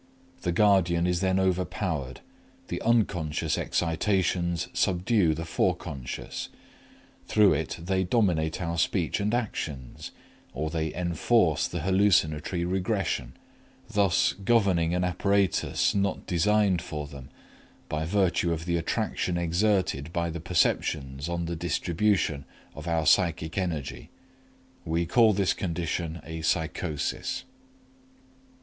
The 0.41 0.51
guardian 0.51 1.05
is 1.05 1.19
then 1.21 1.37
overpowered, 1.39 2.21
the 2.69 2.81
unconscious 2.81 3.55
excitations 3.55 4.67
subdue 4.73 5.35
the 5.35 5.45
Forec.; 5.45 6.47
through 7.27 7.53
it 7.53 7.77
they 7.79 8.03
dominate 8.03 8.59
our 8.63 8.79
speech 8.79 9.19
and 9.19 9.31
actions, 9.31 10.09
or 10.55 10.71
they 10.71 10.91
enforce 10.95 11.67
the 11.67 11.81
hallucinatory 11.81 12.65
regression, 12.65 13.33
thus 13.87 14.33
governing 14.43 14.95
an 14.95 15.03
apparatus 15.03 15.93
not 15.93 16.25
designed 16.25 16.81
for 16.81 17.05
them 17.05 17.29
by 17.87 18.03
virtue 18.03 18.51
of 18.51 18.65
the 18.65 18.77
attraction 18.77 19.37
exerted 19.37 20.11
by 20.11 20.31
the 20.31 20.41
perceptions 20.41 21.29
on 21.29 21.45
the 21.45 21.55
distribution 21.55 22.45
of 22.73 22.87
our 22.87 23.05
psychic 23.05 23.55
energy. 23.55 24.09
We 24.83 25.05
call 25.05 25.33
this 25.33 25.53
condition 25.53 26.21
a 26.23 26.41
psychosis. 26.41 27.43